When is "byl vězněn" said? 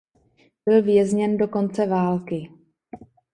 0.65-1.37